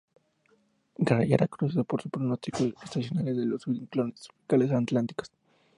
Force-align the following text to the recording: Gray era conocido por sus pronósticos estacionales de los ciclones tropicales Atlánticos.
Gray 0.99 1.31
era 1.31 1.47
conocido 1.47 1.83
por 1.83 2.01
sus 2.01 2.09
pronósticos 2.11 2.73
estacionales 2.83 3.37
de 3.37 3.45
los 3.45 3.61
ciclones 3.61 4.21
tropicales 4.23 4.71
Atlánticos. 4.71 5.31